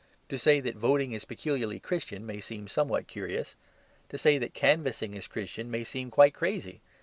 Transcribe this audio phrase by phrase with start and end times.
[0.29, 3.55] To say that voting is particularly Christian may seem somewhat curious.
[4.09, 6.81] To say that canvassing is Christian may seem quite crazy.